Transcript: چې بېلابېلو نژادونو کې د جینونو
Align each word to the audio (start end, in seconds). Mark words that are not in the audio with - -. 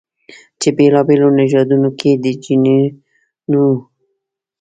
چې 0.59 0.69
بېلابېلو 0.77 1.27
نژادونو 1.39 1.89
کې 1.99 2.11
د 2.23 2.25
جینونو 2.43 3.65